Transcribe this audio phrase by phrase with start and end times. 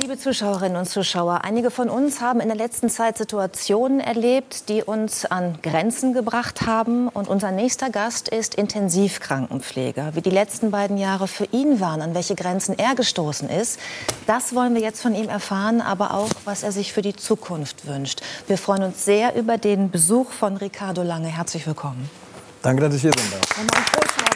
[0.00, 4.82] liebe Zuschauerinnen und Zuschauer, einige von uns haben in der letzten Zeit Situationen erlebt, die
[4.82, 7.08] uns an Grenzen gebracht haben.
[7.08, 10.16] Und unser nächster Gast ist Intensivkrankenpfleger.
[10.16, 13.78] Wie die letzten beiden Jahre für ihn waren, an welche Grenzen er gestoßen ist,
[14.26, 17.86] das wollen wir jetzt von ihm erfahren, aber auch, was er sich für die Zukunft
[17.86, 18.20] wünscht.
[18.48, 21.28] Wir freuen uns sehr über den Besuch von Ricardo Lange.
[21.28, 22.10] Herzlich willkommen.
[22.62, 24.33] Danke, dass ich hier nicht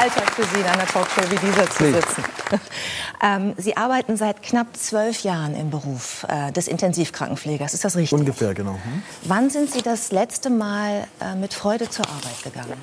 [0.00, 2.24] Alltag für Sie, in einer Talkshow wie dieser zu sitzen.
[3.22, 7.74] ähm, Sie arbeiten seit knapp zwölf Jahren im Beruf äh, des Intensivkrankenpflegers.
[7.74, 8.18] Ist das richtig?
[8.18, 8.72] Ungefähr, genau.
[8.72, 9.02] Hm?
[9.24, 12.80] Wann sind Sie das letzte Mal äh, mit Freude zur Arbeit gegangen?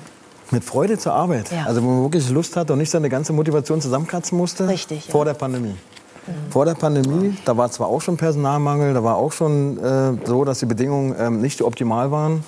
[0.52, 1.50] Mit Freude zur Arbeit?
[1.50, 1.64] Ja.
[1.64, 4.68] Also, wo man wirklich Lust hat und nicht seine ganze Motivation zusammenkratzen musste?
[4.68, 5.06] Richtig.
[5.10, 5.32] Vor ja.
[5.32, 5.74] der Pandemie.
[6.26, 6.52] Mhm.
[6.52, 10.44] Vor der Pandemie, da war zwar auch schon Personalmangel, da war auch schon äh, so,
[10.44, 12.44] dass die Bedingungen ähm, nicht optimal waren.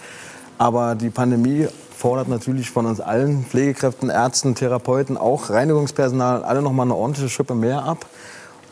[0.59, 1.67] Aber die Pandemie
[2.01, 7.29] fordert natürlich von uns allen, Pflegekräften, Ärzten, Therapeuten, auch Reinigungspersonal, alle noch mal eine ordentliche
[7.29, 8.07] Schippe mehr ab.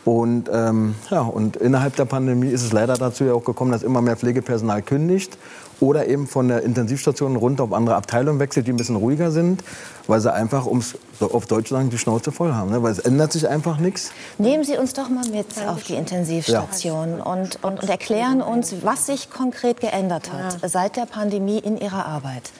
[0.03, 3.83] Und, ähm, ja, und innerhalb der Pandemie ist es leider dazu ja auch gekommen, dass
[3.83, 5.37] immer mehr Pflegepersonal kündigt
[5.79, 9.63] oder eben von der Intensivstation runter auf andere Abteilungen wechselt, die ein bisschen ruhiger sind,
[10.07, 12.71] weil sie einfach, um es auf Deutsch sagen, die Schnauze voll haben.
[12.71, 12.81] Ne?
[12.81, 14.11] Weil es ändert sich einfach nichts.
[14.39, 17.23] Nehmen Sie uns doch mal mit auf die Intensivstation ja.
[17.23, 20.67] und, und, und, erklären uns, was sich konkret geändert hat ja.
[20.67, 22.51] seit der Pandemie in Ihrer Arbeit.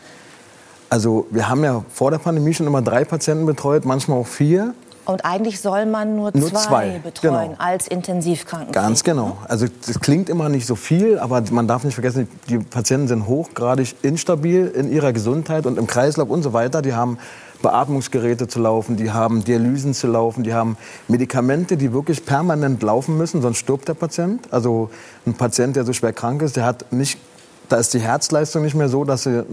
[0.90, 4.74] Also wir haben ja vor der Pandemie schon immer drei Patienten betreut, manchmal auch vier.
[5.06, 7.56] Und eigentlich soll man nur, nur zwei, zwei, betreuen genau.
[7.58, 8.86] als Intensivkrankenpfleger.
[8.86, 9.38] Ganz genau.
[9.48, 13.26] Also das klingt immer nicht so viel, aber man darf nicht vergessen, die Patienten sind
[13.26, 16.84] hochgradig instabil in ihrer Gesundheit und im Kreislauf und so weiter.
[16.84, 17.18] Die haben
[17.62, 23.18] Beatmungsgeräte zu laufen, die haben Dialysen zu laufen, die haben Medikamente, die wirklich permanent laufen
[23.18, 24.48] müssen, sonst stirbt der Patient.
[24.52, 24.90] Also
[25.26, 27.20] ein Patient, der so schwer krank ist, der hat nicht,
[27.68, 29.44] da ist die Herzleistung nicht mehr so, dass sie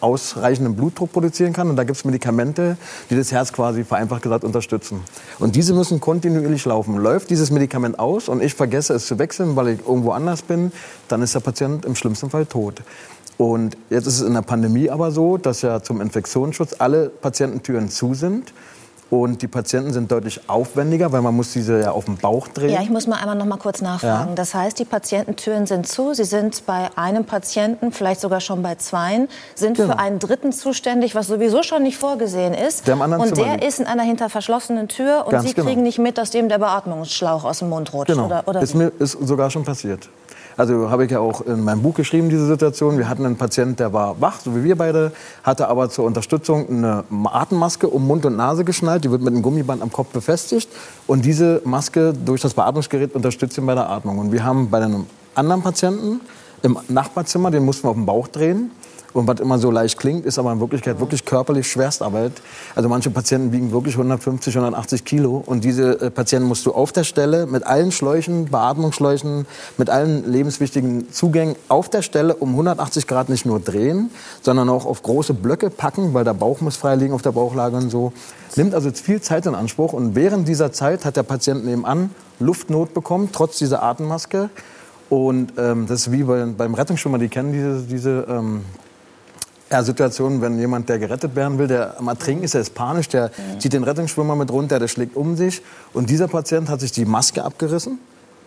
[0.00, 1.70] ausreichenden Blutdruck produzieren kann.
[1.70, 2.76] Und da gibt es Medikamente,
[3.10, 5.00] die das Herz quasi vereinfacht gesagt unterstützen.
[5.38, 6.96] Und diese müssen kontinuierlich laufen.
[6.96, 10.72] Läuft dieses Medikament aus und ich vergesse es zu wechseln, weil ich irgendwo anders bin,
[11.08, 12.82] dann ist der Patient im schlimmsten Fall tot.
[13.38, 17.88] Und jetzt ist es in der Pandemie aber so, dass ja zum Infektionsschutz alle Patiententüren
[17.88, 18.52] zu sind.
[19.10, 22.70] Und die Patienten sind deutlich aufwendiger, weil man muss diese ja auf dem Bauch drehen.
[22.70, 24.30] Ja, ich muss mal einmal noch mal kurz nachfragen.
[24.30, 24.34] Ja.
[24.34, 26.12] Das heißt, die Patiententüren sind zu.
[26.12, 29.94] Sie sind bei einem Patienten, vielleicht sogar schon bei zweien, sind genau.
[29.94, 32.86] für einen Dritten zuständig, was sowieso schon nicht vorgesehen ist.
[32.86, 35.66] Der und Zimmer der ist in einer hinter verschlossenen Tür und Ganz Sie genau.
[35.66, 38.12] kriegen nicht mit, dass dem der Beatmungsschlauch aus dem Mund rutscht.
[38.12, 38.26] Genau.
[38.26, 40.10] Oder, oder ist mir ist sogar schon passiert.
[40.58, 42.98] Also habe ich ja auch in meinem Buch geschrieben, diese Situation.
[42.98, 45.12] Wir hatten einen Patienten, der war wach, so wie wir beide,
[45.44, 49.04] hatte aber zur Unterstützung eine Atemmaske um Mund und Nase geschnallt.
[49.04, 50.68] Die wird mit einem Gummiband am Kopf befestigt.
[51.06, 54.18] Und diese Maske durch das Beatmungsgerät unterstützt ihn bei der Atmung.
[54.18, 56.20] Und wir haben bei einem anderen Patienten
[56.64, 58.72] im Nachbarzimmer, den mussten wir auf den Bauch drehen.
[59.14, 62.32] Und was immer so leicht klingt, ist aber in Wirklichkeit wirklich körperlich Schwerstarbeit.
[62.74, 65.42] Also manche Patienten wiegen wirklich 150, 180 Kilo.
[65.44, 69.46] Und diese äh, Patienten musst du auf der Stelle mit allen Schläuchen, Beatmungsschläuchen,
[69.78, 74.10] mit allen lebenswichtigen Zugängen auf der Stelle um 180 Grad nicht nur drehen,
[74.42, 77.76] sondern auch auf große Blöcke packen, weil der Bauch muss frei liegen auf der Bauchlage
[77.76, 78.12] und so.
[78.56, 79.94] Nimmt also viel Zeit in Anspruch.
[79.94, 84.50] Und während dieser Zeit hat der Patient nebenan Luftnot bekommen, trotz dieser Atemmaske.
[85.08, 88.62] Und ähm, das ist wie bei, beim Rettungsschwimmer, die kennen diese, diese ähm,
[89.70, 93.08] ja, Situationen, wenn jemand, der gerettet werden will, der am Ertrinken ist, der ist panisch,
[93.08, 93.60] der mhm.
[93.60, 95.62] zieht den Rettungsschwimmer mit runter, der schlägt um sich.
[95.92, 97.98] Und dieser Patient hat sich die Maske abgerissen,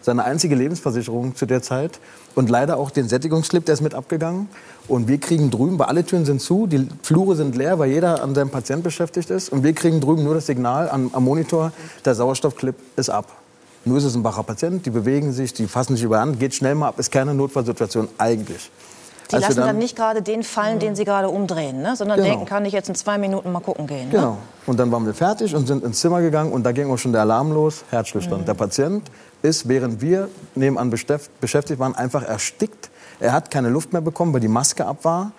[0.02, 2.00] seine einzige Lebensversicherung zu der Zeit.
[2.34, 4.50] Und leider auch den Sättigungsslip, der ist mit abgegangen.
[4.88, 8.24] Und wir kriegen drüben, weil alle Türen sind zu, die Flure sind leer, weil jeder
[8.24, 9.50] an seinem Patient beschäftigt ist.
[9.50, 11.72] Und wir kriegen drüben nur das Signal am, am Monitor,
[12.04, 13.28] der Sauerstoffclip ist ab.
[13.84, 16.76] Nur ist es ein wacher Patient, die bewegen sich, die fassen sich über geht schnell
[16.76, 18.70] mal ab, ist keine Notfallsituation eigentlich.
[19.32, 21.96] Die lassen dann, dann, nicht gerade den fallen, den sie gerade umdrehen, ne?
[21.96, 22.30] sondern genau.
[22.30, 24.10] denken, kann ich jetzt in zwei Minuten mal gucken gehen.
[24.10, 24.16] Ne?
[24.16, 24.38] Genau.
[24.66, 27.12] Und dann waren wir fertig und sind ins Zimmer gegangen und da ging auch schon
[27.12, 28.42] der Alarm los, Herzstillstand.
[28.42, 28.46] Mhm.
[28.46, 29.12] Der Patient
[29.42, 32.90] ist, während wir nebenan beschäftigt waren, einfach erstickt.
[33.20, 35.32] Er hat keine Luft mehr bekommen, weil die Maske ab war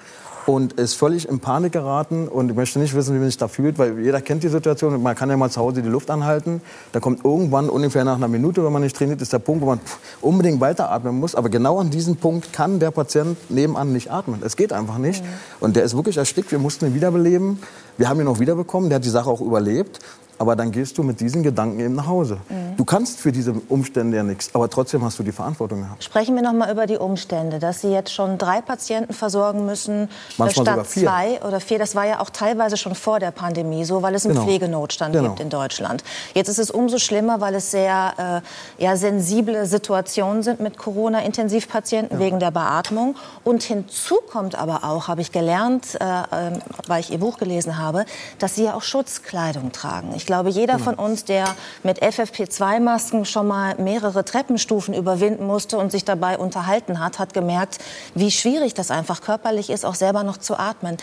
[0.47, 3.49] und ist völlig in Panik geraten und ich möchte nicht wissen, wie man sich da
[3.49, 5.01] fühlt, weil jeder kennt die Situation.
[5.03, 6.61] Man kann ja mal zu Hause die Luft anhalten.
[6.93, 9.67] Da kommt irgendwann ungefähr nach einer Minute, wenn man nicht trainiert, ist der Punkt, wo
[9.67, 9.81] man
[10.21, 11.35] unbedingt weiteratmen muss.
[11.35, 14.41] Aber genau an diesem Punkt kann der Patient nebenan nicht atmen.
[14.45, 15.23] Es geht einfach nicht.
[15.23, 15.29] Mhm.
[15.61, 16.51] Und der ist wirklich erstickt.
[16.51, 17.59] Wir mussten ihn wiederbeleben.
[17.97, 18.89] Wir haben ihn auch wiederbekommen.
[18.89, 20.01] Der hat die Sache auch überlebt.
[20.43, 22.39] Aber dann gehst du mit diesen Gedanken eben nach Hause.
[22.49, 22.77] Mhm.
[22.77, 26.03] Du kannst für diese Umstände ja nichts, aber trotzdem hast du die Verantwortung gehabt.
[26.03, 30.09] Sprechen wir noch mal über die Umstände, dass Sie jetzt schon drei Patienten versorgen müssen
[30.39, 31.79] Manchmal statt zwei oder vier.
[31.79, 34.47] Das war ja auch teilweise schon vor der Pandemie so, weil es einen genau.
[34.47, 35.29] Pflegenotstand genau.
[35.29, 36.03] gibt in Deutschland.
[36.35, 38.43] Jetzt ist es umso schlimmer, weil es sehr
[38.79, 42.25] äh, ja, sensible Situationen sind mit Corona-Intensivpatienten ja.
[42.25, 43.15] wegen der Beatmung.
[43.45, 47.79] Und hinzu kommt aber auch, habe ich gelernt, äh, äh, weil ich Ihr Buch gelesen
[47.79, 48.07] habe,
[48.41, 50.13] dass Sie ja auch Schutzkleidung tragen.
[50.17, 50.85] Ich glaube, jeder genau.
[50.85, 51.45] von uns, der
[51.83, 57.35] mit FFP2 FFP3-Masken schon mal mehrere Treppenstufen überwinden musste und sich dabei unterhalten hat, hat
[57.35, 57.79] gemerkt,
[58.15, 60.97] wie schwierig das einfach körperlich ist, auch selber noch zu atmen.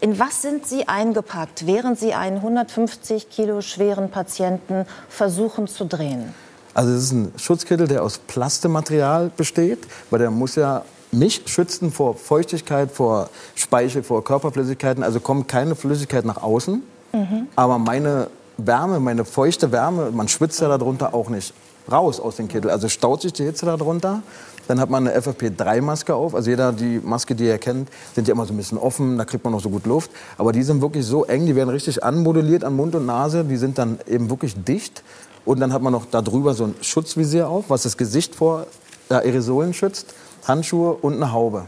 [0.00, 6.34] In was sind Sie eingepackt, während Sie einen 150 Kilo schweren Patienten versuchen zu drehen?
[6.74, 9.78] Also es ist ein Schutzkittel, der aus Plastematerial besteht,
[10.10, 15.04] weil der muss ja mich schützen vor Feuchtigkeit, vor Speichel, vor Körperflüssigkeiten.
[15.04, 16.82] Also kommt keine Flüssigkeit nach außen.
[17.12, 17.46] Mhm.
[17.54, 21.54] Aber meine Wärme, meine feuchte Wärme, man schwitzt ja darunter auch nicht
[21.90, 22.70] raus aus dem Kittel.
[22.70, 24.22] Also staut sich die Hitze darunter.
[24.66, 26.34] Dann hat man eine FFP3-Maske auf.
[26.34, 29.26] Also jeder, die Maske, die ihr kennt, sind ja immer so ein bisschen offen, da
[29.26, 30.10] kriegt man noch so gut Luft.
[30.38, 33.44] Aber die sind wirklich so eng, die werden richtig anmoduliert an Mund und Nase.
[33.44, 35.02] Die sind dann eben wirklich dicht.
[35.44, 38.66] Und dann hat man noch darüber so ein Schutzvisier auf, was das Gesicht vor
[39.10, 40.14] Aerosolen schützt,
[40.46, 41.64] Handschuhe und eine Haube.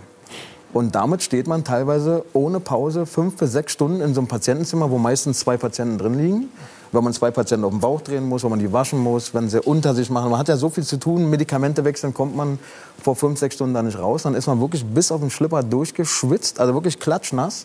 [0.77, 4.91] Und damit steht man teilweise ohne Pause fünf bis sechs Stunden in so einem Patientenzimmer,
[4.91, 6.49] wo meistens zwei Patienten drin liegen.
[6.93, 9.49] Wenn man zwei Patienten auf den Bauch drehen muss, wenn man die waschen muss, wenn
[9.49, 10.31] sie unter sich machen.
[10.31, 12.59] Man hat ja so viel zu tun, Medikamente wechseln, kommt man
[13.03, 14.25] vor fünf, sechs Stunden da nicht raus.
[14.25, 17.65] Dann ist man wirklich bis auf den Schlipper durchgeschwitzt, also wirklich klatschnass.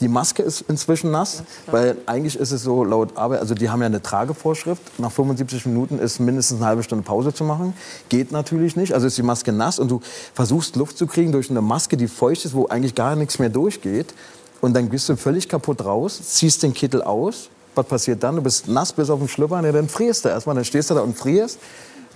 [0.00, 3.80] Die Maske ist inzwischen nass, weil eigentlich ist es so laut Arbeit, also die haben
[3.80, 4.98] ja eine Tragevorschrift.
[4.98, 7.74] Nach 75 Minuten ist mindestens eine halbe Stunde Pause zu machen.
[8.08, 8.94] Geht natürlich nicht.
[8.94, 10.00] Also ist die Maske nass und du
[10.32, 13.50] versuchst Luft zu kriegen durch eine Maske, die feucht ist, wo eigentlich gar nichts mehr
[13.50, 14.14] durchgeht.
[14.62, 17.50] Und dann bist du völlig kaputt raus, ziehst den Kittel aus.
[17.74, 18.36] Was passiert dann?
[18.36, 20.54] Du bist nass bis auf den Schlüpper, ja, dann frierst du erstmal.
[20.54, 21.58] Dann stehst du da und frierst.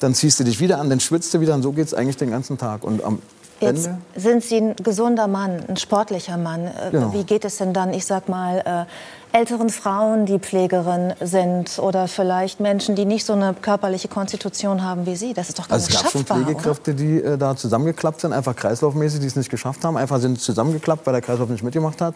[0.01, 2.17] Dann ziehst du dich wieder an, dann schwitzt du wieder und so geht es eigentlich
[2.17, 2.83] den ganzen Tag.
[2.83, 3.21] Und am
[3.65, 4.01] Jetzt Ende.
[4.17, 6.71] sind Sie ein gesunder Mann, ein sportlicher Mann.
[6.91, 7.13] Genau.
[7.13, 12.07] Wie geht es denn dann, ich sag mal, äh, älteren Frauen, die Pflegerin sind oder
[12.07, 15.35] vielleicht Menschen, die nicht so eine körperliche Konstitution haben wie Sie?
[15.35, 17.01] Das ist doch gar also nicht schaffbar, Es gab schon Pflegekräfte, oder?
[17.01, 19.97] die äh, da zusammengeklappt sind, einfach kreislaufmäßig, die es nicht geschafft haben.
[19.97, 22.15] Einfach sind zusammengeklappt, weil der Kreislauf nicht mitgemacht hat.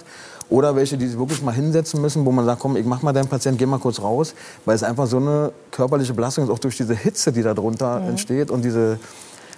[0.49, 3.13] Oder welche, die sich wirklich mal hinsetzen müssen, wo man sagt, komm, ich mach mal
[3.13, 4.35] deinen Patienten, geh mal kurz raus.
[4.65, 7.99] Weil es einfach so eine körperliche Belastung ist, auch durch diese Hitze, die da drunter
[7.99, 8.11] mhm.
[8.11, 9.01] entsteht und diese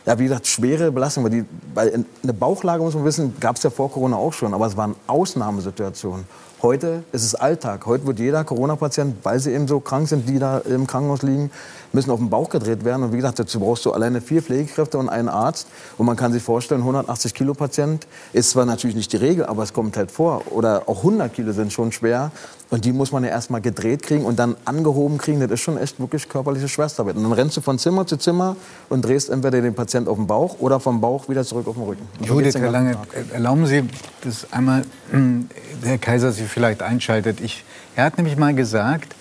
[0.06, 1.25] ja, wie gesagt, schwere Belastung.
[1.25, 1.44] Weil, die,
[1.75, 4.55] weil eine Bauchlage, muss man wissen, gab es ja vor Corona auch schon.
[4.55, 6.26] Aber es waren Ausnahmesituationen.
[6.62, 7.87] Heute ist es Alltag.
[7.87, 11.50] Heute wird jeder Corona-Patient, weil sie eben so krank sind, die da im Krankenhaus liegen,
[11.94, 13.02] müssen auf den Bauch gedreht werden.
[13.02, 15.69] Und wie gesagt, dazu brauchst du alleine vier Pflegekräfte und einen Arzt.
[15.97, 19.62] Und man kann sich vorstellen, 180 Kilo Patient ist zwar natürlich nicht die Regel, aber
[19.62, 20.43] es kommt halt vor.
[20.52, 22.31] Oder auch 100 Kilo sind schon schwer.
[22.70, 25.40] Und die muss man ja erstmal gedreht kriegen und dann angehoben kriegen.
[25.40, 27.17] Das ist schon echt wirklich körperliche Schwerstarbeit.
[27.17, 28.56] Und dann rennst du von Zimmer zu Zimmer
[28.88, 31.82] und drehst entweder den Patient auf den Bauch oder vom Bauch wieder zurück auf den
[31.82, 32.08] Rücken.
[32.22, 32.96] Judith, Herr Lange,
[33.32, 33.82] erlauben Sie,
[34.22, 34.84] dass einmal
[35.82, 37.40] Herr Kaiser Sie vielleicht einschaltet.
[37.40, 37.64] Ich,
[37.96, 39.16] er hat nämlich mal gesagt,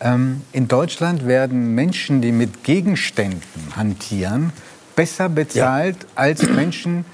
[0.00, 4.52] ähm, in Deutschland werden Menschen, die mit Gegenständen hantieren,
[4.98, 6.08] besser bezahlt ja.
[6.16, 7.04] als Menschen,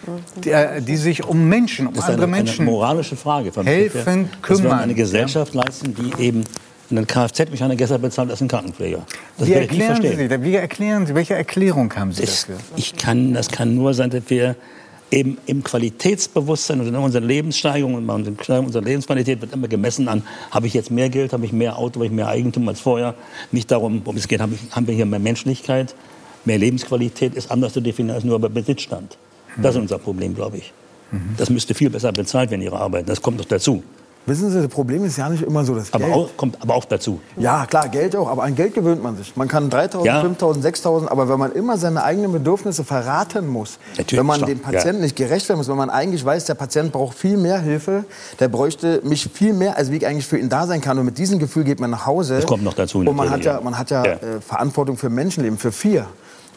[0.43, 4.71] die, äh, die, sich um Menschen, um andere eine, Menschen eine moralische Frage helfend kümmern.
[4.71, 6.45] Das eine Gesellschaft leisten, die eben
[6.91, 9.05] einen Kfz-Mechaniker besser bezahlt als einen Krankenpfleger.
[9.37, 12.57] Das wie erklären Sie, wie erklären Sie, welche Erklärung haben Sie das, dafür?
[12.77, 14.57] Ich kann, das kann nur sein, dass wir
[15.11, 20.69] eben im Qualitätsbewusstsein und in unserer Lebenssteigerung und unserer Lebensqualität wird immer gemessen an, habe
[20.69, 23.15] ich jetzt mehr Geld, habe ich mehr Auto, habe ich mehr Eigentum als vorher.
[23.53, 25.95] Nicht darum, worum es geht, habe ich, haben wir hier mehr Menschlichkeit,
[26.47, 29.17] mehr Lebensqualität, ist anders zu definieren als nur bei Besitzstand.
[29.57, 30.73] Das ist unser Problem, glaube ich.
[31.37, 33.09] Das müsste viel besser bezahlt werden, Ihre Arbeit.
[33.09, 33.83] Das kommt doch dazu.
[34.27, 36.17] Wissen Sie, das Problem ist ja nicht immer so das aber Geld.
[36.17, 37.21] Auch, kommt aber auch dazu.
[37.37, 38.27] Ja, klar, Geld auch.
[38.27, 39.37] Aber an Geld gewöhnt man sich.
[39.37, 40.23] Man kann 3.000, ja.
[40.23, 41.09] 5.000, 6.000.
[41.09, 45.03] Aber wenn man immer seine eigenen Bedürfnisse verraten muss, Natürlich, wenn man dem Patienten ja.
[45.03, 48.07] nicht gerecht werden muss, wenn man eigentlich weiß, der Patient braucht viel mehr Hilfe,
[48.41, 50.99] der bräuchte mich viel mehr, als wie ich eigentlich für ihn da sein kann.
[50.99, 52.37] Und mit diesem Gefühl geht man nach Hause.
[52.37, 53.01] Das kommt noch dazu.
[53.01, 54.13] Und man hat ja, man hat ja, ja.
[54.13, 56.07] Äh, Verantwortung für Menschenleben, für vier.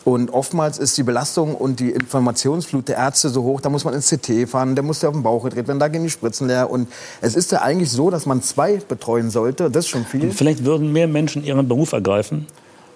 [0.08, 3.94] Und oftmals ist die Belastung und die Informationsflut der Ärzte so hoch, da muss man
[3.94, 6.48] ins CT fahren, der muss ja auf den Bauch gedreht werden, da gehen die Spritzen
[6.48, 6.70] leer.
[6.70, 6.88] Und
[7.20, 10.22] es ist ja eigentlich so, dass man zwei betreuen sollte, das ist schon viel.
[10.22, 12.48] Und vielleicht würden mehr Menschen ihren Beruf ergreifen,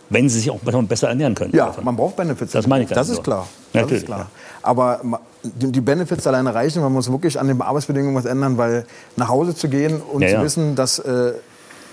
[0.10, 1.54] wenn sie sich auch besser ernähren können.
[1.54, 2.54] Ja, man braucht Benefits.
[2.54, 3.46] Das meine ich Das ist klar.
[3.74, 4.04] Das Natürlich.
[4.04, 4.28] Ist klar.
[4.62, 5.02] Aber
[5.44, 8.86] die Benefits alleine reichen, man muss wirklich an den Arbeitsbedingungen was ändern, weil
[9.18, 10.44] nach Hause zu gehen und ja, zu ja.
[10.44, 11.34] wissen, dass äh,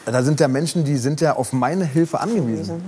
[0.07, 2.83] da sind ja Menschen, die sind ja auf meine Hilfe angewiesen.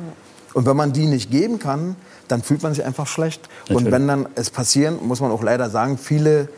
[0.55, 1.97] Und wenn man die nicht geben kann,
[2.31, 3.49] dann fühlt man sich einfach schlecht.
[3.63, 3.87] Natürlich.
[3.87, 6.49] Und wenn dann es passieren, muss man auch leider sagen, viele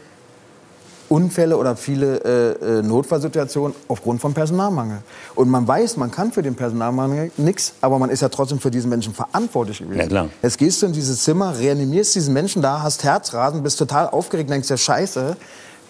[1.12, 4.98] Unfälle oder viele äh, äh, Notfallsituationen aufgrund von Personalmangel.
[5.34, 8.70] Und man weiß, man kann für den Personalmangel nichts, aber man ist ja trotzdem für
[8.70, 10.00] diesen Menschen verantwortlich gewesen.
[10.00, 10.28] Ja, klar.
[10.42, 14.48] Jetzt gehst du in dieses Zimmer, reanimierst diesen Menschen da, hast Herzrasen, bist total aufgeregt,
[14.48, 15.36] denkst ja Scheiße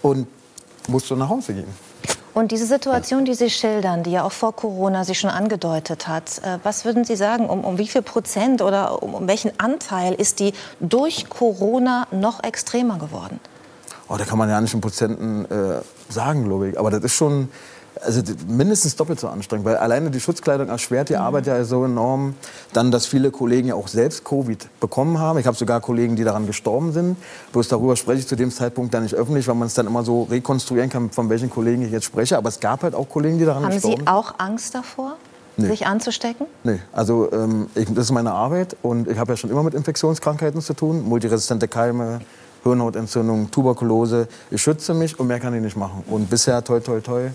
[0.02, 0.26] und
[0.88, 1.91] musst du nach Hause gehen.
[2.34, 6.38] Und diese Situation, die Sie schildern, die ja auch vor Corona sich schon angedeutet hat,
[6.38, 10.14] äh, was würden Sie sagen, um, um wie viel Prozent oder um, um welchen Anteil
[10.14, 13.38] ist die durch Corona noch extremer geworden?
[14.08, 16.78] Oh, da kann man ja nicht in Prozenten äh, sagen, glaube ich.
[16.78, 17.50] Aber das ist schon,
[18.04, 21.20] also mindestens doppelt so anstrengend, weil alleine die Schutzkleidung erschwert die mhm.
[21.20, 22.34] Arbeit ja so enorm.
[22.72, 25.38] Dann, dass viele Kollegen ja auch selbst Covid bekommen haben.
[25.38, 27.16] Ich habe sogar Kollegen, die daran gestorben sind.
[27.52, 30.02] Bloß darüber spreche ich zu dem Zeitpunkt dann nicht öffentlich, weil man es dann immer
[30.02, 32.36] so rekonstruieren kann, von welchen Kollegen ich jetzt spreche.
[32.36, 34.08] Aber es gab halt auch Kollegen, die daran haben gestorben sind.
[34.08, 35.16] Haben Sie auch Angst davor?
[35.58, 35.68] Nee.
[35.68, 36.46] sich anzustecken?
[36.64, 39.74] Nee, also ähm, ich, das ist meine Arbeit und ich habe ja schon immer mit
[39.74, 42.20] Infektionskrankheiten zu tun, multiresistente Keime,
[42.62, 44.28] Hirnhautentzündung, Tuberkulose.
[44.50, 46.04] Ich schütze mich und mehr kann ich nicht machen.
[46.08, 47.28] Und bisher, toi, toi, toi,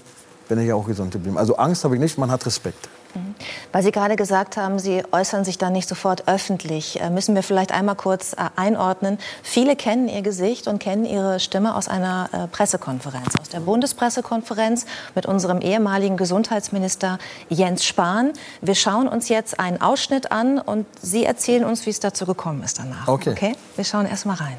[0.47, 1.37] bin ich ja auch gesund geblieben.
[1.37, 2.89] Also Angst habe ich nicht, man hat Respekt.
[3.13, 3.35] Mhm.
[3.71, 7.43] Weil Sie gerade gesagt haben, Sie äußern sich da nicht sofort öffentlich, äh, müssen wir
[7.43, 9.17] vielleicht einmal kurz äh, einordnen.
[9.43, 14.85] Viele kennen Ihr Gesicht und kennen Ihre Stimme aus einer äh, Pressekonferenz, aus der Bundespressekonferenz
[15.15, 18.33] mit unserem ehemaligen Gesundheitsminister Jens Spahn.
[18.61, 22.63] Wir schauen uns jetzt einen Ausschnitt an und Sie erzählen uns, wie es dazu gekommen
[22.63, 23.07] ist danach.
[23.07, 23.31] Okay.
[23.31, 23.55] okay?
[23.75, 24.57] Wir schauen erst mal rein.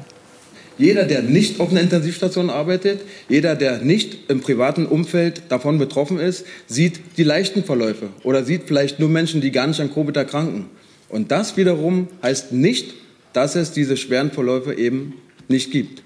[0.79, 6.19] Jeder, der nicht auf einer Intensivstation arbeitet, jeder, der nicht im privaten Umfeld davon betroffen
[6.19, 10.15] ist, sieht die leichten Verläufe oder sieht vielleicht nur Menschen, die gar nicht an Covid
[10.15, 10.69] erkranken.
[11.09, 12.93] Und das wiederum heißt nicht,
[13.33, 15.15] dass es diese schweren Verläufe eben
[15.49, 16.01] nicht gibt.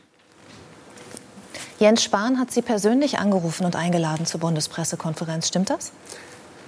[1.80, 5.50] Jens Spahn hat Sie persönlich angerufen und eingeladen zur Bundespressekonferenz.
[5.50, 5.92] Stimmt das?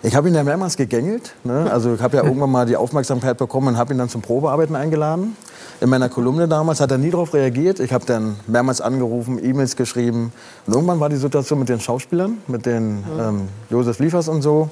[0.06, 1.34] Ich habe ihn ja mehrmals gegängelt.
[1.44, 1.68] Ne?
[1.72, 4.76] Also ich habe ja irgendwann mal die Aufmerksamkeit bekommen und habe ihn dann zum Probearbeiten
[4.76, 5.36] eingeladen.
[5.82, 7.80] In meiner Kolumne damals hat er nie darauf reagiert.
[7.80, 10.32] Ich habe dann mehrmals angerufen, E-Mails geschrieben.
[10.68, 14.70] Und irgendwann war die Situation mit den Schauspielern, mit den ähm, Josef Liefers und so.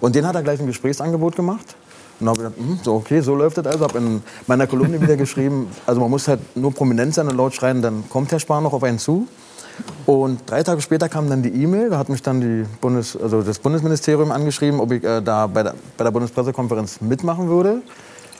[0.00, 1.74] Und den hat er gleich ein Gesprächsangebot gemacht.
[2.20, 3.82] Und habe gedacht, hm, so okay, so läuft das also.
[3.82, 7.54] Habe in meiner Kolumne wieder geschrieben, also man muss halt nur prominent sein und laut
[7.54, 9.26] schreien, dann kommt Herr Spahn noch auf einen zu.
[10.06, 13.42] Und drei Tage später kam dann die E-Mail, da hat mich dann die Bundes, also
[13.42, 17.82] das Bundesministerium angeschrieben, ob ich äh, da bei der, bei der Bundespressekonferenz mitmachen würde.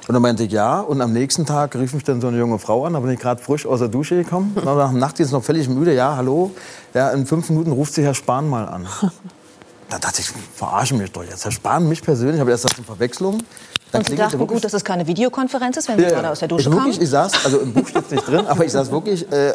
[0.09, 0.81] Und dann meinte ich ja.
[0.81, 2.93] Und am nächsten Tag rief mich dann so eine junge Frau an.
[2.93, 4.52] Da bin ich gerade frisch aus der Dusche gekommen.
[4.55, 5.95] Und nach dem Nachtdienst noch völlig müde.
[5.95, 6.52] Ja, hallo.
[6.95, 8.87] Ja, in fünf Minuten ruft sich Herr Spahn mal an.
[9.88, 11.45] Da dachte ich, verarschen mich doch jetzt.
[11.45, 13.38] Herr Spahn, mich persönlich, habe erst das eine Verwechslung.
[13.93, 16.40] Dann und Sie dachten gut, dass es keine Videokonferenz ist, wenn Sie ja, gerade aus
[16.40, 18.73] der Dusche ich wirklich, Ich saß, also im Buch steht es nicht drin, aber ich
[18.73, 19.55] saß wirklich äh,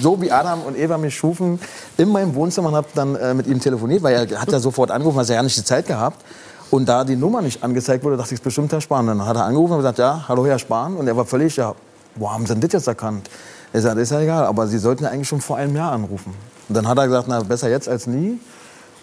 [0.00, 1.58] so wie Adam und Eva mich schufen,
[1.96, 4.90] in meinem Wohnzimmer und habe dann äh, mit ihm telefoniert, weil er hat ja sofort
[4.90, 6.24] angerufen, weil er ja nicht die Zeit gehabt.
[6.70, 9.06] Und da die Nummer nicht angezeigt wurde, dachte ich, es ist bestimmt Herr Spahn.
[9.06, 10.96] Dann hat er angerufen und gesagt, ja, hallo Herr Spahn.
[10.96, 11.74] Und er war völlig, ja,
[12.16, 13.30] wo haben Sie denn das jetzt erkannt?
[13.72, 16.34] Er sagte, ist ja egal, aber Sie sollten ja eigentlich schon vor einem Jahr anrufen.
[16.68, 18.40] Und dann hat er gesagt, na, besser jetzt als nie.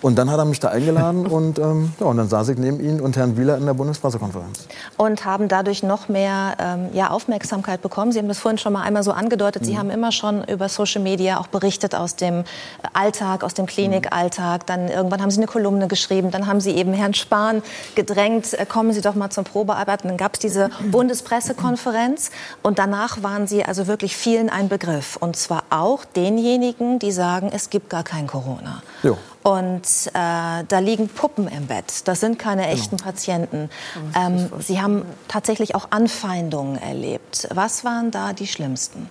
[0.04, 2.80] Und dann hat er mich da eingeladen und, ähm, ja, und dann saß ich neben
[2.82, 4.68] ihm und Herrn Wieler in der Bundespressekonferenz.
[4.98, 8.12] Und haben dadurch noch mehr ähm, ja, Aufmerksamkeit bekommen.
[8.12, 9.62] Sie haben das vorhin schon mal einmal so angedeutet.
[9.62, 9.66] Mhm.
[9.66, 12.44] Sie haben immer schon über Social Media auch berichtet aus dem
[12.92, 14.68] Alltag, aus dem Klinikalltag.
[14.68, 16.32] Dann irgendwann haben Sie eine Kolumne geschrieben.
[16.32, 17.64] Dann haben Sie eben Herrn Spahn
[17.96, 20.10] gedrängt, äh, kommen Sie doch mal zum Probearbeiten.
[20.10, 22.30] Dann gab es diese Bundespressekonferenz.
[22.62, 25.16] Und danach waren Sie also wirklich vielen ein Begriff.
[25.16, 28.84] Und zwar auch denjenigen, die sagen, es gibt gar kein Corona.
[29.02, 29.18] Jo.
[29.44, 32.08] Und äh, da liegen Puppen im Bett.
[32.08, 32.74] Das sind keine genau.
[32.74, 33.70] echten Patienten.
[34.16, 37.50] Ähm, Sie haben tatsächlich auch Anfeindungen erlebt.
[37.54, 39.10] Was waren da die schlimmsten?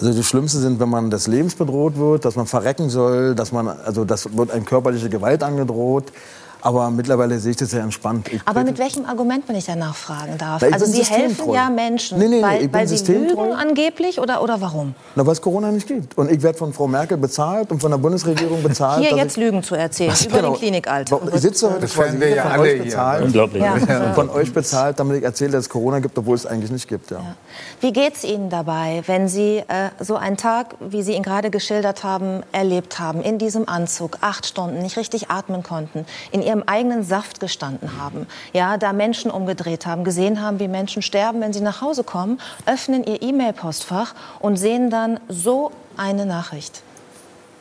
[0.00, 3.50] Also die schlimmsten sind, wenn man des Lebens bedroht wird, dass man verrecken soll, dass
[3.52, 6.12] man also das wird eine körperliche Gewalt angedroht.
[6.60, 8.28] Aber mittlerweile sehe ich das sehr entspannt.
[8.32, 10.62] Ich Aber mit welchem Argument, wenn ich danach fragen darf?
[10.62, 14.60] Also Sie helfen ja Menschen, nee, nee, nee, weil, weil Sie lügen angeblich oder, oder
[14.60, 14.94] warum?
[15.14, 16.16] Na, weil es Corona nicht gibt.
[16.18, 19.04] Und ich werde von Frau Merkel bezahlt und von der Bundesregierung bezahlt.
[19.04, 20.50] Hier jetzt Lügen zu erzählen über genau.
[20.52, 21.20] den Klinikalltag.
[21.32, 23.24] Ich sitze heute quasi wir ja von euch bezahlt.
[23.24, 23.62] Unglaublich.
[23.62, 24.12] Ja.
[24.14, 27.10] Von euch bezahlt, damit ich erzähle, dass es Corona gibt, obwohl es eigentlich nicht gibt.
[27.10, 27.18] Ja.
[27.18, 27.36] Ja.
[27.80, 31.50] Wie geht es Ihnen dabei, wenn Sie äh, so einen Tag, wie Sie ihn gerade
[31.50, 36.64] geschildert haben, erlebt haben, in diesem Anzug, acht Stunden, nicht richtig atmen konnten, in ihrem
[36.66, 41.52] eigenen Saft gestanden haben, ja, da Menschen umgedreht haben, gesehen haben, wie Menschen sterben, wenn
[41.52, 46.82] sie nach Hause kommen, öffnen ihr E-Mail-Postfach und sehen dann so eine Nachricht.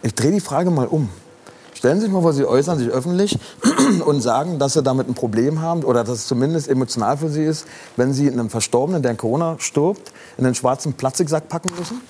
[0.01, 1.10] Ich drehe die Frage mal um.
[1.74, 3.38] Stellen Sie sich mal vor, Sie äußern sich öffentlich
[4.06, 7.44] und sagen, dass Sie damit ein Problem haben oder dass es zumindest emotional für Sie
[7.44, 7.67] ist,
[7.98, 12.01] wenn Sie einen Verstorbenen, der an Corona stirbt, in einen schwarzen Plastiksack packen müssen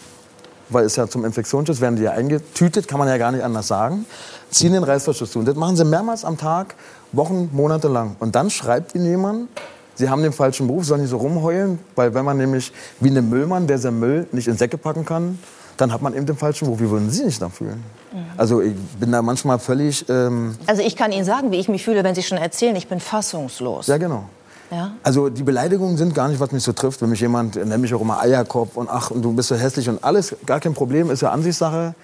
[0.69, 3.67] weil es ja zum Infektionsschutz werden die ja eingetütet, kann man ja gar nicht anders
[3.67, 4.05] sagen,
[4.49, 5.39] ziehen den Reißverschluss zu.
[5.39, 6.75] Und das machen sie mehrmals am Tag,
[7.11, 8.15] Wochen, Monate lang.
[8.19, 9.49] Und dann schreibt ihnen jemand,
[9.95, 13.29] sie haben den falschen Beruf, sollen nicht so rumheulen, weil wenn man nämlich wie ein
[13.29, 15.39] Müllmann, der sein Müll nicht in Säcke packen kann,
[15.77, 16.79] dann hat man eben den falschen Beruf.
[16.79, 17.83] Wie würden Sie sich da fühlen?
[18.11, 18.17] Mhm.
[18.35, 20.07] Also ich bin da manchmal völlig...
[20.09, 22.87] Ähm also ich kann Ihnen sagen, wie ich mich fühle, wenn Sie schon erzählen, ich
[22.87, 23.87] bin fassungslos.
[23.87, 24.25] Ja, genau.
[24.69, 24.91] Ja.
[25.03, 27.01] Also die Beleidigungen sind gar nicht, was mich so trifft.
[27.01, 29.87] Wenn mich jemand, nennt mich auch immer Eierkopf und ach, und du bist so hässlich
[29.87, 31.95] und alles, gar kein Problem, ist ja Ansichtssache.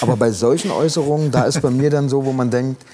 [0.00, 2.84] Aber bei solchen Äußerungen, da ist bei mir dann so, wo man denkt,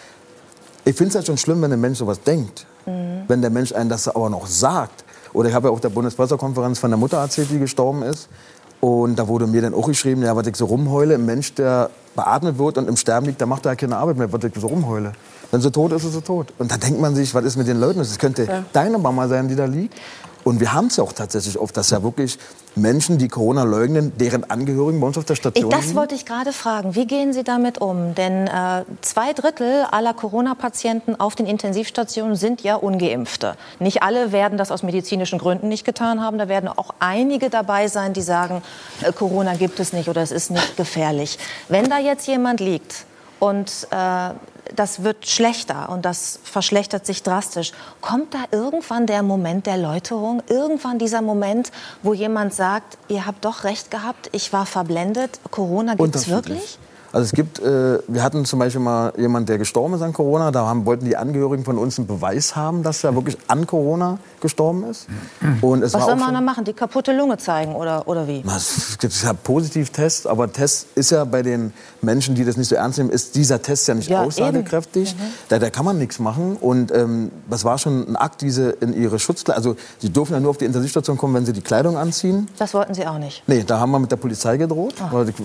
[0.84, 2.66] ich finde es halt schon schlimm, wenn ein Mensch sowas denkt.
[2.86, 3.22] Mhm.
[3.28, 5.04] Wenn der Mensch einen das aber noch sagt.
[5.32, 8.28] Oder ich habe ja auch der Bundespressekonferenz von der Mutter erzählt, die gestorben ist.
[8.80, 11.90] Und da wurde mir dann auch geschrieben, ja, was ich so rumheule, ein Mensch, der
[12.16, 14.52] beatmet wird und im Sterben liegt, dann macht er ja keine Arbeit mehr, wird ich
[14.56, 15.12] so rumheule.
[15.52, 16.48] Wenn sie tot ist, ist sie tot.
[16.58, 18.00] Und dann denkt man sich, was ist mit den Leuten?
[18.00, 18.64] Es könnte ja.
[18.72, 19.94] deine Mama sein, die da liegt.
[20.44, 22.38] Und wir haben es ja auch tatsächlich oft, dass ja wirklich
[22.74, 25.84] Menschen, die Corona leugnen, deren Angehörigen bei uns auf der Station sind.
[25.84, 26.94] Das wollte ich gerade fragen.
[26.94, 28.14] Wie gehen Sie damit um?
[28.14, 33.56] Denn äh, zwei Drittel aller Corona-Patienten auf den Intensivstationen sind ja ungeimpfte.
[33.78, 36.38] Nicht alle werden das aus medizinischen Gründen nicht getan haben.
[36.38, 38.62] Da werden auch einige dabei sein, die sagen,
[39.02, 41.38] äh, Corona gibt es nicht oder es ist nicht gefährlich.
[41.68, 43.04] Wenn da jetzt jemand liegt
[43.42, 44.30] und äh,
[44.76, 47.72] das wird schlechter und das verschlechtert sich drastisch.
[48.00, 50.44] Kommt da irgendwann der Moment der Läuterung?
[50.48, 51.72] Irgendwann dieser Moment,
[52.04, 56.78] wo jemand sagt, ihr habt doch recht gehabt, ich war verblendet, Corona gibt es wirklich?
[57.10, 60.52] Also es gibt, äh, wir hatten zum Beispiel mal jemanden, der gestorben ist an Corona.
[60.52, 64.18] Da haben, wollten die Angehörigen von uns einen Beweis haben, dass er wirklich an Corona
[64.42, 65.06] gestorben ist.
[65.62, 66.64] Und es Was soll man da machen?
[66.64, 68.44] Die kaputte Lunge zeigen oder, oder wie?
[68.54, 71.72] Es gibt ja Positivtests, aber Test ist ja bei den
[72.02, 75.14] Menschen, die das nicht so ernst nehmen, ist dieser Test ja nicht ja, aussagekräftig.
[75.14, 75.20] Mhm.
[75.48, 76.56] Da, da, kann man nichts machen.
[76.60, 80.40] Und ähm, das war schon ein Akt, diese in ihre Schutzkleidung, also sie dürfen ja
[80.40, 82.48] nur auf die Intensivstation kommen, wenn sie die Kleidung anziehen.
[82.58, 83.42] Das wollten sie auch nicht?
[83.46, 84.94] Nee, da haben wir mit der Polizei gedroht,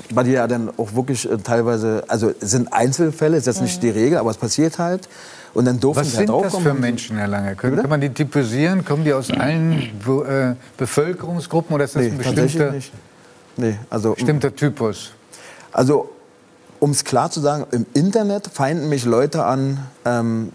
[0.10, 3.78] weil die ja dann auch wirklich äh, teilweise, also es sind Einzelfälle, ist jetzt nicht
[3.78, 3.82] mhm.
[3.82, 5.08] die Regel, aber es passiert halt.
[5.58, 7.56] Und dann durften Was sind das für Menschen, Herr Lange?
[7.56, 8.86] Können, kann man die typisieren?
[8.86, 12.74] Kommen die aus allen äh, Bevölkerungsgruppen oder ist das nee, ein bestimmter,
[13.56, 15.14] nee, also, bestimmter Typus?
[15.72, 16.12] Also,
[16.80, 20.52] um es klar zu sagen, im Internet feinden mich Leute an, ähm,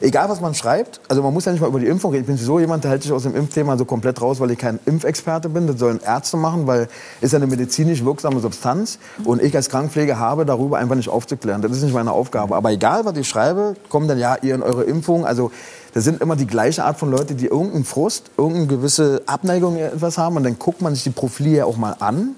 [0.00, 2.22] egal was man schreibt, also man muss ja nicht mal über die Impfung reden.
[2.22, 4.58] Ich bin so jemand, der hält sich aus dem Impfthema so komplett raus, weil ich
[4.58, 5.66] kein Impfexperte bin.
[5.66, 6.88] Das sollen Ärzte machen, weil
[7.20, 8.98] ist eine medizinisch wirksame Substanz.
[9.24, 11.62] Und ich als Krankenpfleger habe darüber einfach nicht aufzuklären.
[11.62, 12.56] Das ist nicht meine Aufgabe.
[12.56, 15.26] Aber egal, was ich schreibe, kommen dann ja ihr in eure Impfung.
[15.26, 15.50] Also
[15.94, 20.18] das sind immer die gleiche Art von Leute, die irgendeinen Frust, irgendeine gewisse Abneigung etwas
[20.18, 20.36] haben.
[20.36, 22.36] Und dann guckt man sich die Profile ja auch mal an.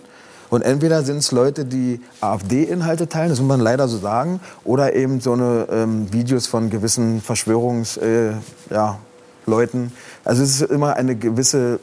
[0.50, 4.94] Und entweder sind es Leute, die AfD-Inhalte teilen, das muss man leider so sagen, oder
[4.94, 8.40] eben so eine ähm, Videos von gewissen Verschwörungsleuten.
[8.70, 8.98] Äh, ja,
[10.24, 11.80] also es ist immer eine gewisse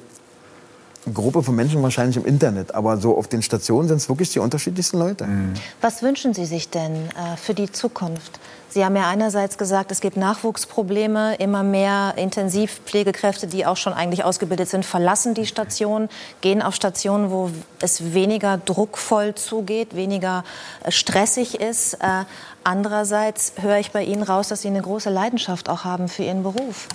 [1.13, 4.39] Gruppe von Menschen wahrscheinlich im Internet, aber so auf den Stationen sind es wirklich die
[4.39, 5.25] unterschiedlichsten Leute.
[5.25, 5.53] Mhm.
[5.81, 8.39] Was wünschen Sie sich denn äh, für die Zukunft?
[8.69, 14.23] Sie haben ja einerseits gesagt, es gibt Nachwuchsprobleme, immer mehr Intensivpflegekräfte, die auch schon eigentlich
[14.23, 16.09] ausgebildet sind, verlassen die Station,
[16.41, 17.49] gehen auf Stationen, wo
[17.81, 20.43] es weniger druckvoll zugeht, weniger
[20.83, 21.95] äh, stressig ist.
[21.95, 22.25] Äh,
[22.63, 26.43] andererseits höre ich bei Ihnen raus, dass Sie eine große Leidenschaft auch haben für Ihren
[26.43, 26.87] Beruf.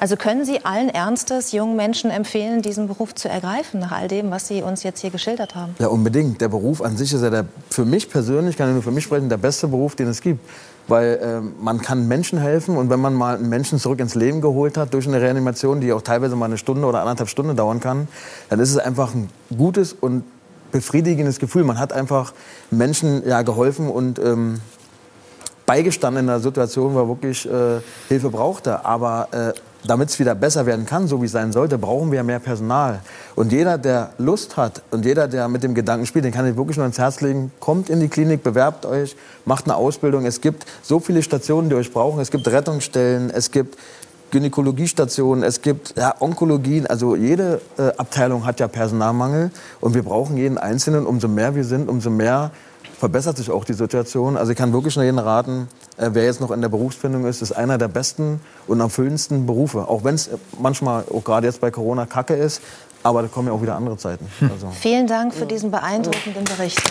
[0.00, 4.30] Also können Sie allen Ernstes jungen Menschen empfehlen, diesen Beruf zu ergreifen, nach all dem,
[4.30, 5.74] was Sie uns jetzt hier geschildert haben?
[5.78, 6.40] Ja, unbedingt.
[6.40, 9.04] Der Beruf an sich ist ja der, für mich persönlich, kann ich nur für mich
[9.04, 10.40] sprechen, der beste Beruf, den es gibt.
[10.88, 14.40] Weil äh, man kann Menschen helfen und wenn man mal einen Menschen zurück ins Leben
[14.40, 17.80] geholt hat durch eine Reanimation, die auch teilweise mal eine Stunde oder anderthalb Stunden dauern
[17.80, 18.08] kann,
[18.48, 20.24] dann ist es einfach ein gutes und
[20.72, 21.64] befriedigendes Gefühl.
[21.64, 22.32] Man hat einfach
[22.70, 24.62] Menschen ja, geholfen und ähm,
[25.70, 28.84] beigestanden in einer Situation, wo er wirklich äh, Hilfe brauchte.
[28.84, 29.52] Aber äh,
[29.84, 33.00] damit es wieder besser werden kann, so wie es sein sollte, brauchen wir mehr Personal.
[33.34, 36.56] Und jeder, der Lust hat und jeder, der mit dem Gedanken spielt, den kann ich
[36.56, 37.52] wirklich nur ins Herz legen.
[37.60, 40.26] Kommt in die Klinik, bewerbt euch, macht eine Ausbildung.
[40.26, 42.20] Es gibt so viele Stationen, die euch brauchen.
[42.20, 43.78] Es gibt Rettungsstellen, es gibt
[44.30, 46.86] Gynäkologiestationen, es gibt ja, Onkologien.
[46.86, 49.50] Also jede äh, Abteilung hat ja Personalmangel.
[49.80, 51.06] Und wir brauchen jeden Einzelnen.
[51.06, 52.50] Umso mehr wir sind, umso mehr
[52.98, 54.36] verbessert sich auch die Situation.
[54.36, 57.42] Also ich kann wirklich nur jeden raten, äh, wer jetzt noch in der Berufsfindung ist,
[57.42, 59.88] ist einer der besten und erfüllendsten Berufe.
[59.88, 62.60] Auch wenn es manchmal, auch gerade jetzt bei Corona, kacke ist.
[63.02, 64.26] Aber da kommen ja auch wieder andere Zeiten.
[64.42, 64.68] Also.
[64.78, 66.82] Vielen Dank für diesen beeindruckenden Bericht.